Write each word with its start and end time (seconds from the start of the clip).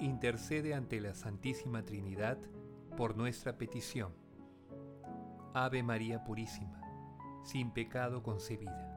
intercede 0.00 0.74
ante 0.74 1.00
la 1.00 1.14
Santísima 1.14 1.84
Trinidad 1.84 2.38
por 2.96 3.16
nuestra 3.16 3.56
petición. 3.56 4.14
Ave 5.54 5.82
María 5.82 6.24
Purísima, 6.24 6.80
sin 7.44 7.70
pecado 7.70 8.22
concebida. 8.22 8.92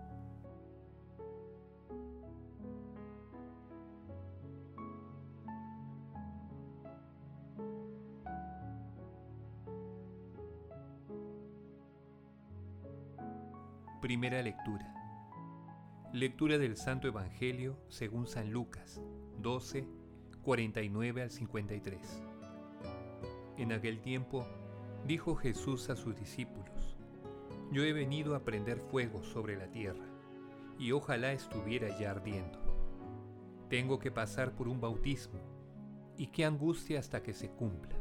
Primera 14.01 14.41
lectura. 14.41 14.93
Lectura 16.13 16.57
del 16.57 16.77
Santo 16.77 17.07
Evangelio 17.07 17.77
según 17.89 18.25
San 18.27 18.49
Lucas 18.49 19.01
12, 19.37 19.87
49 20.49 21.21
al 21.21 21.29
53. 21.29 22.23
En 23.57 23.71
aquel 23.71 24.01
tiempo 24.01 24.47
dijo 25.05 25.35
Jesús 25.35 25.91
a 25.91 25.95
sus 25.95 26.15
discípulos, 26.15 26.97
Yo 27.71 27.83
he 27.83 27.93
venido 27.93 28.33
a 28.33 28.43
prender 28.43 28.79
fuego 28.79 29.21
sobre 29.21 29.55
la 29.55 29.69
tierra, 29.69 30.07
y 30.79 30.91
ojalá 30.91 31.33
estuviera 31.33 31.95
ya 31.99 32.09
ardiendo. 32.09 32.57
Tengo 33.69 33.99
que 33.99 34.09
pasar 34.09 34.55
por 34.55 34.67
un 34.67 34.81
bautismo, 34.81 35.39
y 36.17 36.31
qué 36.31 36.45
angustia 36.45 36.97
hasta 36.97 37.21
que 37.21 37.35
se 37.35 37.51
cumpla. 37.51 37.99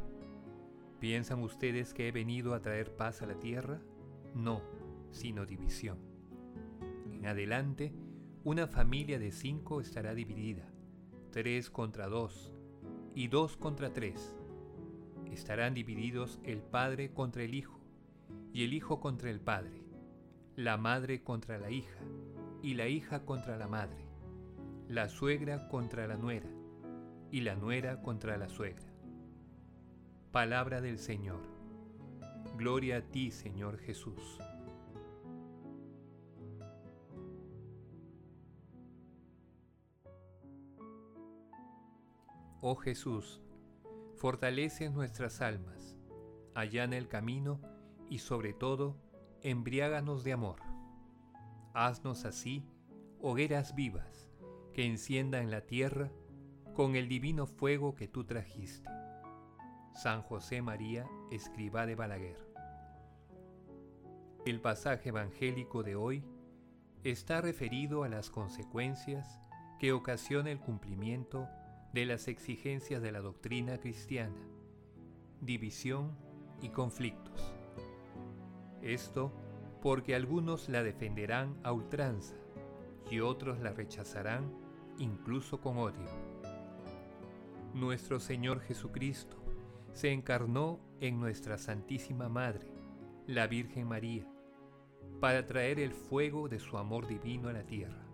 ¿Piensan 0.99 1.43
ustedes 1.43 1.93
que 1.93 2.07
he 2.07 2.11
venido 2.11 2.55
a 2.55 2.61
traer 2.61 2.95
paz 2.95 3.21
a 3.21 3.27
la 3.27 3.37
tierra? 3.37 3.79
No 4.33 4.63
sino 5.11 5.45
división. 5.45 5.99
En 7.11 7.27
adelante, 7.27 7.93
una 8.43 8.65
familia 8.65 9.19
de 9.19 9.31
cinco 9.31 9.81
estará 9.81 10.15
dividida, 10.15 10.67
tres 11.31 11.69
contra 11.69 12.07
dos 12.07 12.53
y 13.15 13.27
dos 13.27 13.57
contra 13.57 13.93
tres. 13.93 14.33
Estarán 15.31 15.73
divididos 15.73 16.39
el 16.43 16.61
padre 16.61 17.11
contra 17.13 17.43
el 17.43 17.53
hijo 17.53 17.79
y 18.53 18.63
el 18.63 18.73
hijo 18.73 18.99
contra 18.99 19.29
el 19.29 19.39
padre, 19.39 19.83
la 20.55 20.77
madre 20.77 21.23
contra 21.23 21.57
la 21.57 21.69
hija 21.69 21.99
y 22.63 22.73
la 22.73 22.87
hija 22.87 23.25
contra 23.25 23.57
la 23.57 23.67
madre, 23.67 24.05
la 24.87 25.07
suegra 25.07 25.67
contra 25.67 26.07
la 26.07 26.17
nuera 26.17 26.49
y 27.31 27.41
la 27.41 27.55
nuera 27.55 28.01
contra 28.01 28.37
la 28.37 28.49
suegra. 28.49 28.87
Palabra 30.31 30.81
del 30.81 30.99
Señor. 30.99 31.41
Gloria 32.57 32.97
a 32.97 33.01
ti, 33.01 33.31
Señor 33.31 33.77
Jesús. 33.77 34.39
Oh 42.61 42.75
Jesús, 42.75 43.41
fortalece 44.17 44.89
nuestras 44.89 45.39
almas, 45.39 45.95
allana 46.53 46.97
el 46.97 47.07
camino 47.07 47.61
y 48.09 48.19
sobre 48.19 48.53
todo, 48.53 48.97
embriáganos 49.41 50.25
de 50.25 50.33
amor. 50.33 50.59
Haznos 51.73 52.25
así 52.25 52.65
hogueras 53.21 53.75
vivas 53.75 54.29
que 54.73 54.85
enciendan 54.85 55.51
la 55.51 55.61
tierra 55.61 56.11
con 56.73 56.97
el 56.97 57.07
divino 57.07 57.47
fuego 57.47 57.95
que 57.95 58.09
tú 58.09 58.25
trajiste. 58.25 58.89
San 59.93 60.21
José 60.21 60.61
María, 60.61 61.07
escriba 61.31 61.85
de 61.85 61.95
Balaguer. 61.95 62.45
El 64.45 64.59
pasaje 64.59 65.09
evangélico 65.09 65.81
de 65.83 65.95
hoy 65.95 66.25
está 67.05 67.39
referido 67.39 68.03
a 68.03 68.09
las 68.09 68.29
consecuencias 68.29 69.39
que 69.79 69.93
ocasiona 69.93 70.51
el 70.51 70.59
cumplimiento 70.59 71.47
de 71.93 72.05
las 72.05 72.27
exigencias 72.27 73.01
de 73.01 73.11
la 73.11 73.19
doctrina 73.19 73.79
cristiana, 73.79 74.47
división 75.41 76.15
y 76.61 76.69
conflictos. 76.69 77.53
Esto 78.81 79.33
porque 79.81 80.15
algunos 80.15 80.69
la 80.69 80.83
defenderán 80.83 81.59
a 81.63 81.71
ultranza 81.71 82.35
y 83.09 83.19
otros 83.21 83.59
la 83.59 83.71
rechazarán 83.71 84.51
incluso 84.97 85.61
con 85.61 85.77
odio. 85.77 86.05
Nuestro 87.73 88.19
Señor 88.19 88.61
Jesucristo 88.61 89.37
se 89.93 90.11
encarnó 90.11 90.79
en 90.99 91.19
nuestra 91.19 91.57
Santísima 91.57 92.29
Madre, 92.29 92.71
la 93.25 93.47
Virgen 93.47 93.87
María, 93.87 94.27
para 95.19 95.45
traer 95.45 95.79
el 95.79 95.93
fuego 95.93 96.49
de 96.49 96.59
su 96.59 96.77
amor 96.77 97.07
divino 97.07 97.49
a 97.49 97.53
la 97.53 97.63
tierra. 97.63 98.05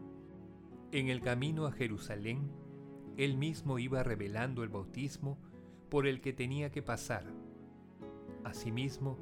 En 0.91 1.09
el 1.09 1.21
camino 1.21 1.65
a 1.65 1.71
Jerusalén, 1.71 2.51
él 3.17 3.37
mismo 3.37 3.79
iba 3.79 4.03
revelando 4.03 4.63
el 4.63 4.69
bautismo 4.69 5.37
por 5.89 6.07
el 6.07 6.21
que 6.21 6.33
tenía 6.33 6.71
que 6.71 6.81
pasar. 6.81 7.23
Asimismo, 8.43 9.17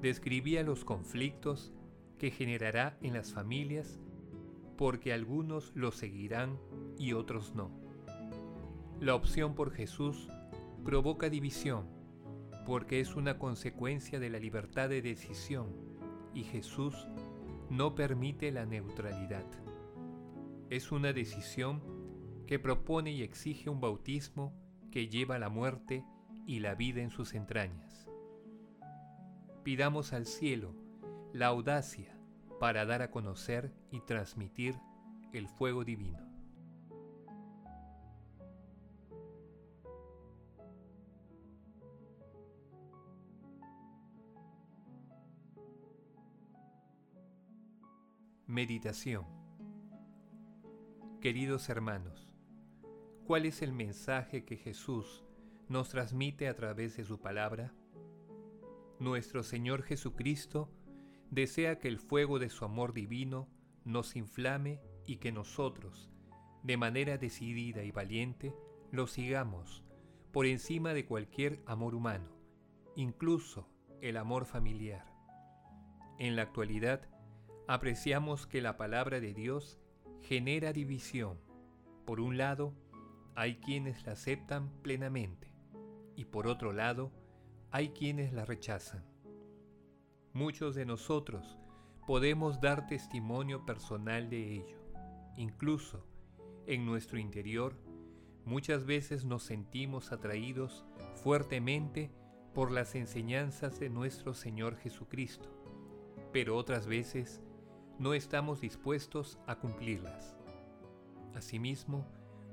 describía 0.00 0.62
los 0.62 0.84
conflictos 0.84 1.72
que 2.18 2.30
generará 2.30 2.98
en 3.02 3.14
las 3.14 3.32
familias 3.32 4.00
porque 4.76 5.12
algunos 5.12 5.72
lo 5.74 5.92
seguirán 5.92 6.58
y 6.98 7.12
otros 7.12 7.54
no. 7.54 7.70
La 9.00 9.14
opción 9.14 9.54
por 9.54 9.72
Jesús 9.72 10.28
provoca 10.84 11.28
división 11.28 11.86
porque 12.66 13.00
es 13.00 13.14
una 13.14 13.38
consecuencia 13.38 14.18
de 14.18 14.28
la 14.28 14.38
libertad 14.38 14.88
de 14.88 15.02
decisión 15.02 15.68
y 16.34 16.42
Jesús 16.42 17.06
no 17.70 17.94
permite 17.94 18.50
la 18.50 18.66
neutralidad. 18.66 19.46
Es 20.68 20.90
una 20.90 21.12
decisión 21.12 21.80
que 22.46 22.58
propone 22.58 23.10
y 23.10 23.22
exige 23.22 23.68
un 23.70 23.80
bautismo 23.80 24.52
que 24.90 25.08
lleva 25.08 25.38
la 25.38 25.48
muerte 25.48 26.04
y 26.46 26.60
la 26.60 26.74
vida 26.74 27.02
en 27.02 27.10
sus 27.10 27.34
entrañas. 27.34 28.08
Pidamos 29.64 30.12
al 30.12 30.26
cielo 30.26 30.74
la 31.32 31.48
audacia 31.48 32.16
para 32.60 32.86
dar 32.86 33.02
a 33.02 33.10
conocer 33.10 33.72
y 33.90 34.00
transmitir 34.00 34.78
el 35.32 35.48
fuego 35.48 35.84
divino. 35.84 36.24
Meditación 48.46 49.36
Queridos 51.26 51.68
hermanos, 51.70 52.25
¿Cuál 53.26 53.44
es 53.44 53.60
el 53.60 53.72
mensaje 53.72 54.44
que 54.44 54.56
Jesús 54.56 55.24
nos 55.68 55.88
transmite 55.88 56.46
a 56.46 56.54
través 56.54 56.96
de 56.96 57.04
su 57.04 57.18
palabra? 57.18 57.74
Nuestro 59.00 59.42
Señor 59.42 59.82
Jesucristo 59.82 60.70
desea 61.32 61.80
que 61.80 61.88
el 61.88 61.98
fuego 61.98 62.38
de 62.38 62.50
su 62.50 62.64
amor 62.64 62.92
divino 62.92 63.48
nos 63.84 64.14
inflame 64.14 64.80
y 65.06 65.16
que 65.16 65.32
nosotros, 65.32 66.08
de 66.62 66.76
manera 66.76 67.18
decidida 67.18 67.82
y 67.82 67.90
valiente, 67.90 68.54
lo 68.92 69.08
sigamos 69.08 69.82
por 70.30 70.46
encima 70.46 70.94
de 70.94 71.04
cualquier 71.04 71.64
amor 71.66 71.96
humano, 71.96 72.30
incluso 72.94 73.68
el 74.02 74.18
amor 74.18 74.44
familiar. 74.44 75.04
En 76.20 76.36
la 76.36 76.42
actualidad, 76.42 77.08
apreciamos 77.66 78.46
que 78.46 78.60
la 78.60 78.76
palabra 78.76 79.18
de 79.18 79.34
Dios 79.34 79.80
genera 80.22 80.72
división. 80.72 81.40
Por 82.04 82.20
un 82.20 82.38
lado, 82.38 82.72
hay 83.36 83.56
quienes 83.56 84.04
la 84.06 84.12
aceptan 84.12 84.70
plenamente 84.82 85.52
y 86.16 86.24
por 86.24 86.46
otro 86.48 86.72
lado, 86.72 87.12
hay 87.70 87.90
quienes 87.90 88.32
la 88.32 88.46
rechazan. 88.46 89.04
Muchos 90.32 90.74
de 90.74 90.86
nosotros 90.86 91.58
podemos 92.06 92.60
dar 92.60 92.86
testimonio 92.86 93.66
personal 93.66 94.30
de 94.30 94.54
ello. 94.54 94.78
Incluso 95.36 96.06
en 96.66 96.86
nuestro 96.86 97.18
interior, 97.18 97.74
muchas 98.46 98.86
veces 98.86 99.24
nos 99.26 99.42
sentimos 99.42 100.12
atraídos 100.12 100.86
fuertemente 101.22 102.10
por 102.54 102.70
las 102.70 102.94
enseñanzas 102.94 103.78
de 103.78 103.90
nuestro 103.90 104.32
Señor 104.32 104.76
Jesucristo, 104.76 105.50
pero 106.32 106.56
otras 106.56 106.86
veces 106.86 107.42
no 107.98 108.14
estamos 108.14 108.62
dispuestos 108.62 109.38
a 109.46 109.56
cumplirlas. 109.56 110.36
Asimismo, 111.34 112.06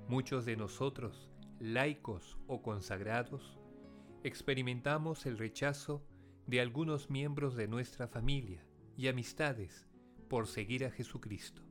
Muchos 0.07 0.45
de 0.45 0.55
nosotros 0.57 1.29
laicos 1.59 2.37
o 2.47 2.61
consagrados, 2.61 3.57
experimentamos 4.23 5.25
el 5.25 5.37
rechazo 5.37 6.05
de 6.45 6.59
algunos 6.59 7.09
miembros 7.09 7.55
de 7.55 7.67
nuestra 7.67 8.07
familia 8.07 8.65
y 8.97 9.07
amistades 9.07 9.87
por 10.27 10.47
seguir 10.47 10.85
a 10.85 10.91
Jesucristo. 10.91 11.61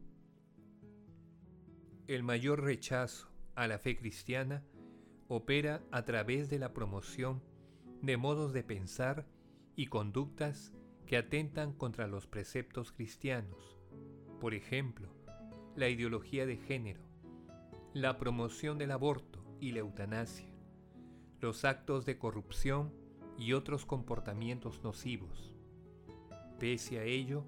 El 2.06 2.22
mayor 2.22 2.62
rechazo 2.62 3.28
a 3.54 3.66
la 3.66 3.78
fe 3.78 3.96
cristiana 3.98 4.64
opera 5.28 5.82
a 5.90 6.04
través 6.04 6.48
de 6.48 6.58
la 6.58 6.72
promoción 6.72 7.42
de 8.00 8.16
modos 8.16 8.52
de 8.52 8.62
pensar 8.64 9.26
y 9.76 9.86
conductas 9.86 10.72
que 11.06 11.16
atentan 11.16 11.72
contra 11.72 12.06
los 12.06 12.26
preceptos 12.26 12.92
cristianos. 12.92 13.78
Por 14.40 14.54
ejemplo, 14.54 15.08
la 15.76 15.88
ideología 15.88 16.46
de 16.46 16.56
género, 16.56 17.01
la 17.94 18.16
promoción 18.16 18.78
del 18.78 18.90
aborto 18.90 19.44
y 19.60 19.72
la 19.72 19.80
eutanasia, 19.80 20.50
los 21.40 21.66
actos 21.66 22.06
de 22.06 22.16
corrupción 22.18 22.94
y 23.36 23.52
otros 23.52 23.84
comportamientos 23.84 24.82
nocivos. 24.82 25.54
Pese 26.58 27.00
a 27.00 27.04
ello, 27.04 27.44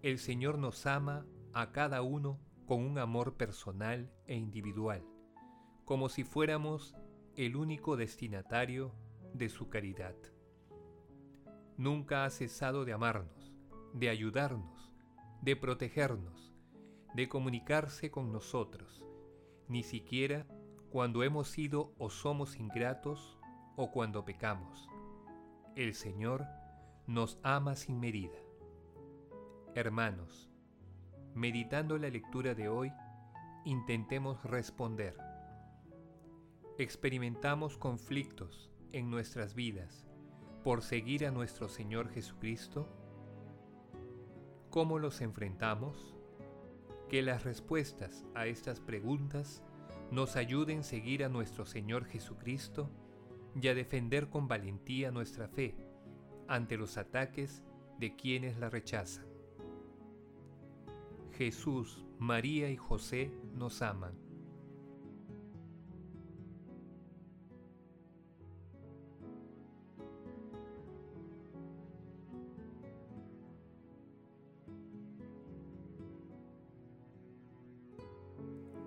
el 0.00 0.18
Señor 0.18 0.56
nos 0.56 0.86
ama 0.86 1.26
a 1.52 1.70
cada 1.72 2.00
uno 2.00 2.40
con 2.64 2.80
un 2.80 2.98
amor 2.98 3.36
personal 3.36 4.10
e 4.26 4.36
individual, 4.36 5.04
como 5.84 6.08
si 6.08 6.24
fuéramos 6.24 6.96
el 7.36 7.54
único 7.54 7.98
destinatario 7.98 8.94
de 9.34 9.50
su 9.50 9.68
caridad. 9.68 10.16
Nunca 11.76 12.24
ha 12.24 12.30
cesado 12.30 12.86
de 12.86 12.94
amarnos, 12.94 13.52
de 13.92 14.08
ayudarnos, 14.08 14.92
de 15.42 15.56
protegernos, 15.56 16.54
de 17.14 17.28
comunicarse 17.28 18.10
con 18.10 18.32
nosotros, 18.32 19.04
ni 19.68 19.82
siquiera 19.82 20.46
cuando 20.90 21.22
hemos 21.22 21.48
sido 21.48 21.92
o 21.98 22.10
somos 22.10 22.56
ingratos 22.56 23.38
o 23.76 23.90
cuando 23.90 24.24
pecamos. 24.24 24.88
El 25.74 25.94
Señor 25.94 26.46
nos 27.06 27.38
ama 27.42 27.74
sin 27.74 27.98
medida. 27.98 28.38
Hermanos, 29.74 30.50
meditando 31.34 31.98
la 31.98 32.08
lectura 32.08 32.54
de 32.54 32.68
hoy, 32.68 32.92
intentemos 33.64 34.42
responder. 34.44 35.16
Experimentamos 36.78 37.76
conflictos 37.76 38.70
en 38.92 39.10
nuestras 39.10 39.54
vidas 39.54 40.06
por 40.62 40.82
seguir 40.82 41.26
a 41.26 41.30
nuestro 41.30 41.68
Señor 41.68 42.08
Jesucristo. 42.10 42.88
¿Cómo 44.70 44.98
los 44.98 45.20
enfrentamos? 45.20 46.13
Que 47.14 47.22
las 47.22 47.44
respuestas 47.44 48.24
a 48.34 48.48
estas 48.48 48.80
preguntas 48.80 49.62
nos 50.10 50.34
ayuden 50.34 50.80
a 50.80 50.82
seguir 50.82 51.22
a 51.22 51.28
nuestro 51.28 51.64
Señor 51.64 52.06
Jesucristo 52.06 52.90
y 53.54 53.68
a 53.68 53.74
defender 53.76 54.30
con 54.30 54.48
valentía 54.48 55.12
nuestra 55.12 55.46
fe 55.46 55.76
ante 56.48 56.76
los 56.76 56.98
ataques 56.98 57.62
de 58.00 58.16
quienes 58.16 58.58
la 58.58 58.68
rechazan. 58.68 59.26
Jesús, 61.38 62.04
María 62.18 62.68
y 62.68 62.76
José 62.76 63.30
nos 63.52 63.80
aman. 63.82 64.23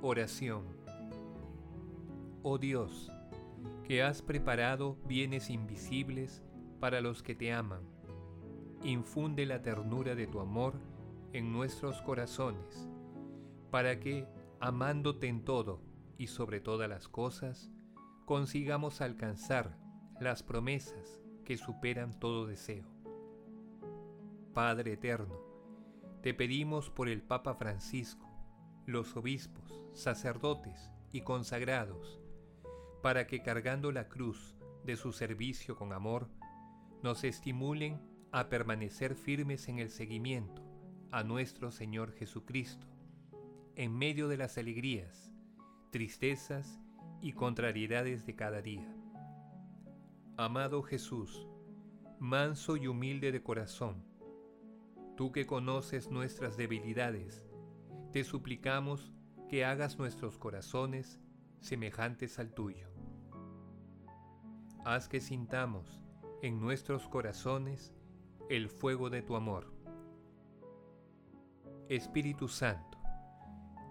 Oración. 0.09 0.63
Oh 2.41 2.57
Dios, 2.57 3.11
que 3.83 4.03
has 4.03 4.21
preparado 4.21 4.95
bienes 5.05 5.49
invisibles 5.49 6.41
para 6.79 7.01
los 7.01 7.21
que 7.21 7.35
te 7.35 7.51
aman, 7.51 7.81
infunde 8.83 9.45
la 9.45 9.61
ternura 9.61 10.15
de 10.15 10.25
tu 10.25 10.39
amor 10.39 10.75
en 11.33 11.51
nuestros 11.51 12.01
corazones, 12.01 12.87
para 13.69 13.99
que, 13.99 14.25
amándote 14.61 15.27
en 15.27 15.43
todo 15.43 15.81
y 16.17 16.27
sobre 16.27 16.61
todas 16.61 16.87
las 16.87 17.09
cosas, 17.09 17.69
consigamos 18.23 19.01
alcanzar 19.01 19.77
las 20.21 20.41
promesas 20.41 21.19
que 21.43 21.57
superan 21.57 22.17
todo 22.17 22.47
deseo. 22.47 22.87
Padre 24.53 24.93
eterno, 24.93 25.35
te 26.21 26.33
pedimos 26.33 26.89
por 26.89 27.09
el 27.09 27.21
Papa 27.21 27.55
Francisco, 27.55 28.26
los 28.87 29.17
obispos, 29.17 29.83
sacerdotes 29.93 30.89
y 31.11 31.21
consagrados, 31.21 32.21
para 33.03 33.27
que 33.27 33.43
cargando 33.43 33.91
la 33.91 34.07
cruz 34.07 34.55
de 34.85 34.95
su 34.95 35.11
servicio 35.11 35.75
con 35.75 35.91
amor, 35.91 36.29
nos 37.03 37.25
estimulen 37.25 38.01
a 38.31 38.47
permanecer 38.47 39.15
firmes 39.15 39.67
en 39.67 39.79
el 39.79 39.89
seguimiento 39.89 40.63
a 41.11 41.23
nuestro 41.23 41.69
Señor 41.69 42.13
Jesucristo, 42.13 42.87
en 43.75 43.93
medio 43.93 44.29
de 44.29 44.37
las 44.37 44.57
alegrías, 44.57 45.33
tristezas 45.91 46.79
y 47.21 47.33
contrariedades 47.33 48.25
de 48.25 48.35
cada 48.35 48.61
día. 48.61 48.95
Amado 50.37 50.81
Jesús, 50.81 51.45
manso 52.19 52.77
y 52.77 52.87
humilde 52.87 53.33
de 53.33 53.43
corazón, 53.43 54.05
tú 55.17 55.33
que 55.33 55.45
conoces 55.45 56.09
nuestras 56.09 56.55
debilidades, 56.55 57.46
te 58.11 58.23
suplicamos 58.23 59.11
que 59.49 59.65
hagas 59.65 59.97
nuestros 59.97 60.37
corazones 60.37 61.19
semejantes 61.59 62.39
al 62.39 62.53
tuyo. 62.53 62.89
Haz 64.85 65.07
que 65.07 65.19
sintamos 65.19 66.01
en 66.41 66.59
nuestros 66.59 67.07
corazones 67.07 67.93
el 68.49 68.69
fuego 68.69 69.09
de 69.09 69.21
tu 69.21 69.35
amor 69.35 69.77
Espíritu 71.89 72.49
Santo, 72.49 72.97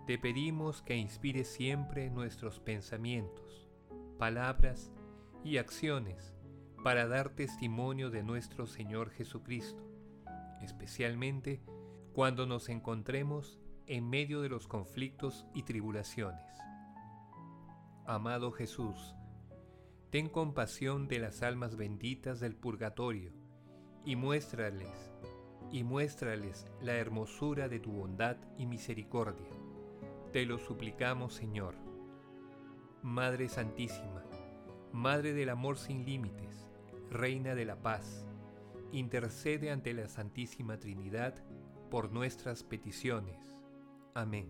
te 0.07 0.19
pedimos 0.19 0.83
que 0.83 0.97
inspires 0.97 1.49
siempre 1.49 2.11
nuestros 2.11 2.61
pensamientos, 2.61 3.71
palabras 4.19 4.93
y 5.43 5.57
acciones 5.57 6.35
para 6.85 7.09
dar 7.09 7.31
testimonio 7.31 8.11
de 8.11 8.23
nuestro 8.23 8.67
Señor 8.67 9.09
Jesucristo, 9.11 9.83
especialmente 10.61 11.63
cuando 12.13 12.45
nos 12.45 12.69
encontremos 12.69 13.58
en 13.86 14.08
medio 14.08 14.40
de 14.40 14.48
los 14.48 14.66
conflictos 14.66 15.46
y 15.55 15.62
tribulaciones. 15.62 16.43
Amado 18.06 18.52
Jesús, 18.52 19.14
ten 20.10 20.28
compasión 20.28 21.08
de 21.08 21.19
las 21.19 21.43
almas 21.43 21.76
benditas 21.76 22.40
del 22.40 22.56
purgatorio 22.56 23.32
y 24.05 24.16
muéstrales 24.16 25.12
y 25.70 25.84
muéstrales 25.84 26.66
la 26.81 26.94
hermosura 26.94 27.69
de 27.69 27.81
tu 27.81 27.93
bondad 27.93 28.36
y 28.56 28.66
misericordia. 28.66 29.50
Te 30.32 30.46
lo 30.46 30.58
suplicamos, 30.58 31.34
Señor. 31.34 31.74
Madre 33.02 33.48
Santísima, 33.48 34.24
Madre 34.93 35.32
del 35.32 35.48
Amor 35.48 35.78
sin 35.78 36.05
límites, 36.05 36.69
Reina 37.10 37.55
de 37.55 37.64
la 37.64 37.82
Paz, 37.82 38.26
intercede 38.93 39.70
ante 39.70 39.93
la 39.93 40.08
Santísima 40.08 40.78
Trinidad 40.78 41.34
por 41.90 42.12
nuestras 42.12 42.62
peticiones. 42.62 43.56
Amén. 44.17 44.46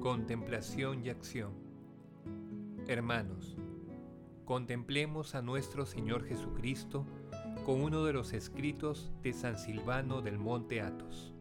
Contemplación 0.00 1.04
y 1.04 1.08
acción. 1.08 1.52
Hermanos, 2.86 3.56
contemplemos 4.44 5.34
a 5.34 5.42
nuestro 5.42 5.84
Señor 5.84 6.24
Jesucristo 6.26 7.06
con 7.66 7.82
uno 7.82 8.04
de 8.04 8.12
los 8.12 8.34
escritos 8.34 9.10
de 9.24 9.32
San 9.32 9.58
Silvano 9.58 10.22
del 10.22 10.38
Monte 10.38 10.80
Athos. 10.80 11.34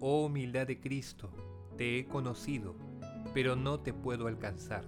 Oh 0.00 0.26
humildad 0.26 0.66
de 0.66 0.80
Cristo, 0.80 1.30
te 1.76 2.00
he 2.00 2.06
conocido, 2.06 2.74
pero 3.34 3.56
no 3.56 3.80
te 3.80 3.92
puedo 3.92 4.28
alcanzar. 4.28 4.84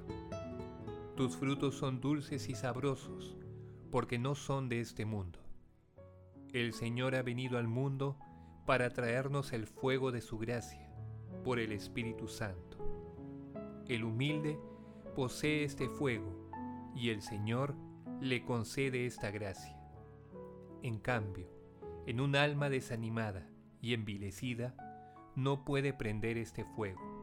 Tus 1.16 1.36
frutos 1.36 1.74
son 1.74 2.00
dulces 2.00 2.48
y 2.48 2.54
sabrosos, 2.54 3.36
porque 3.90 4.18
no 4.18 4.34
son 4.34 4.68
de 4.68 4.80
este 4.80 5.04
mundo. 5.04 5.40
El 6.52 6.72
Señor 6.72 7.16
ha 7.16 7.22
venido 7.22 7.58
al 7.58 7.66
mundo 7.66 8.16
para 8.64 8.90
traernos 8.90 9.52
el 9.52 9.66
fuego 9.66 10.12
de 10.12 10.20
su 10.20 10.38
gracia 10.38 10.88
por 11.44 11.58
el 11.58 11.72
Espíritu 11.72 12.28
Santo. 12.28 12.78
El 13.88 14.04
humilde 14.04 14.58
posee 15.14 15.64
este 15.64 15.88
fuego 15.88 16.50
y 16.94 17.10
el 17.10 17.22
Señor 17.22 17.74
le 18.20 18.44
concede 18.44 19.06
esta 19.06 19.30
gracia. 19.30 19.76
En 20.82 20.98
cambio, 20.98 21.48
en 22.06 22.20
un 22.20 22.36
alma 22.36 22.68
desanimada 22.68 23.48
y 23.80 23.94
envilecida, 23.94 24.74
no 25.34 25.64
puede 25.64 25.92
prender 25.92 26.38
este 26.38 26.64
fuego. 26.64 27.15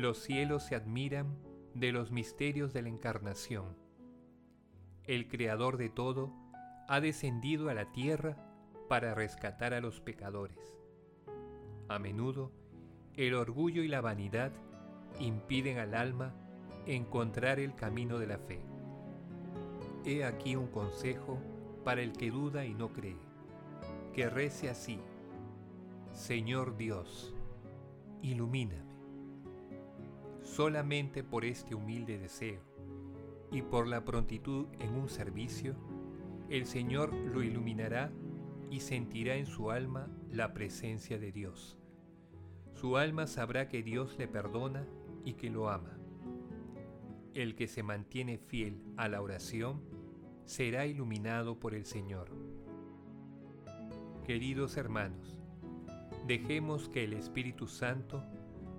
Los 0.00 0.16
cielos 0.16 0.62
se 0.62 0.74
admiran 0.76 1.36
de 1.74 1.92
los 1.92 2.10
misterios 2.10 2.72
de 2.72 2.80
la 2.80 2.88
encarnación. 2.88 3.76
el 5.04 5.28
creador 5.28 5.76
de 5.76 5.90
todo, 5.90 6.32
ha 6.88 7.02
descendido 7.02 7.68
a 7.68 7.74
la 7.74 7.92
tierra 7.92 8.38
para 8.88 9.12
rescatar 9.12 9.74
a 9.74 9.80
los 9.82 10.00
pecadores. 10.00 10.56
A 11.90 11.98
menudo, 11.98 12.50
el 13.14 13.34
orgullo 13.34 13.82
y 13.82 13.88
la 13.88 14.00
vanidad 14.00 14.52
impiden 15.18 15.76
al 15.76 15.94
alma 15.94 16.32
encontrar 16.86 17.60
el 17.60 17.74
camino 17.74 18.18
de 18.18 18.26
la 18.26 18.38
fe. 18.38 18.62
He 20.06 20.24
aquí 20.24 20.56
un 20.56 20.68
consejo 20.68 21.38
para 21.84 22.00
el 22.00 22.12
que 22.12 22.30
duda 22.30 22.64
y 22.64 22.72
no 22.72 22.90
cree, 22.90 23.18
que 24.14 24.30
rece 24.30 24.70
así, 24.70 24.98
Señor 26.14 26.78
Dios, 26.78 27.34
ilumíname. 28.22 28.89
Solamente 30.50 31.22
por 31.22 31.44
este 31.44 31.76
humilde 31.76 32.18
deseo 32.18 32.60
y 33.52 33.62
por 33.62 33.86
la 33.86 34.04
prontitud 34.04 34.66
en 34.80 34.94
un 34.96 35.08
servicio, 35.08 35.76
el 36.48 36.66
Señor 36.66 37.14
lo 37.14 37.44
iluminará 37.44 38.10
y 38.68 38.80
sentirá 38.80 39.36
en 39.36 39.46
su 39.46 39.70
alma 39.70 40.08
la 40.28 40.52
presencia 40.52 41.20
de 41.20 41.30
Dios. 41.30 41.78
Su 42.74 42.96
alma 42.96 43.28
sabrá 43.28 43.68
que 43.68 43.84
Dios 43.84 44.18
le 44.18 44.26
perdona 44.26 44.88
y 45.24 45.34
que 45.34 45.50
lo 45.50 45.70
ama. 45.70 45.96
El 47.32 47.54
que 47.54 47.68
se 47.68 47.84
mantiene 47.84 48.36
fiel 48.36 48.82
a 48.96 49.08
la 49.08 49.22
oración 49.22 49.80
será 50.46 50.84
iluminado 50.84 51.60
por 51.60 51.74
el 51.74 51.86
Señor. 51.86 52.28
Queridos 54.24 54.76
hermanos, 54.76 55.40
dejemos 56.26 56.88
que 56.88 57.04
el 57.04 57.12
Espíritu 57.12 57.68
Santo 57.68 58.24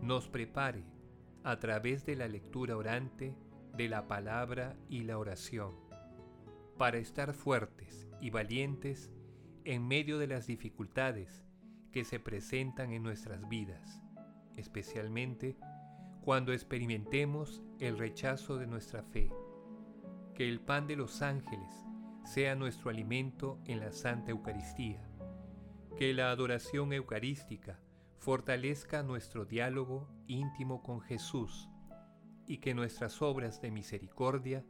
nos 0.02 0.28
prepare 0.28 0.91
a 1.44 1.60
través 1.60 2.06
de 2.06 2.16
la 2.16 2.28
lectura 2.28 2.78
orante 2.78 3.36
de 3.76 3.90
la 3.90 4.08
palabra 4.08 4.76
y 4.90 5.02
la 5.04 5.18
oración, 5.18 5.76
para 6.78 6.98
estar 6.98 7.34
fuertes 7.34 8.08
y 8.20 8.30
valientes 8.30 9.12
en 9.66 9.88
medio 9.88 10.18
de 10.18 10.28
las 10.28 10.48
dificultades 10.48 11.44
que 11.92 12.04
se 12.04 12.20
presentan 12.20 12.92
en 12.92 13.04
nuestras 13.04 13.48
vidas, 13.50 14.02
especialmente 14.56 15.58
cuando 16.22 16.54
experimentemos 16.54 17.64
el 17.80 17.98
rechazo 17.98 18.58
de 18.58 18.68
nuestra 18.68 19.04
fe. 19.04 19.32
Que 20.36 20.48
el 20.48 20.60
pan 20.60 20.88
de 20.88 20.96
los 20.96 21.22
ángeles 21.22 21.86
sea 22.24 22.56
nuestro 22.56 22.90
alimento 22.90 23.60
en 23.66 23.80
la 23.80 23.92
Santa 23.92 24.32
Eucaristía. 24.32 25.02
Que 25.98 26.14
la 26.14 26.32
adoración 26.32 26.94
eucarística 26.94 27.80
fortalezca 28.22 29.02
nuestro 29.02 29.46
diálogo 29.46 30.08
íntimo 30.28 30.84
con 30.84 31.02
Jesús 31.02 31.68
y 32.46 32.60
que 32.60 32.76
nuestras 32.76 33.20
obras 33.24 33.62
de 33.62 33.72
misericordia 33.72 34.64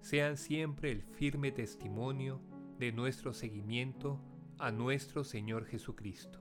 sean 0.00 0.38
siempre 0.38 0.92
el 0.92 1.02
firme 1.02 1.52
testimonio 1.52 2.40
de 2.78 2.92
nuestro 2.92 3.34
seguimiento 3.34 4.18
a 4.58 4.70
nuestro 4.70 5.24
Señor 5.24 5.66
Jesucristo. 5.66 6.40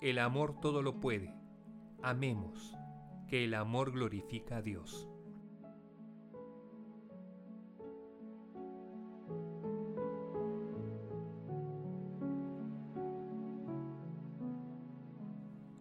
El 0.00 0.18
amor 0.18 0.58
todo 0.58 0.82
lo 0.82 0.98
puede. 0.98 1.32
Amemos, 2.02 2.74
que 3.28 3.44
el 3.44 3.54
amor 3.54 3.92
glorifica 3.92 4.56
a 4.56 4.62
Dios. 4.62 5.08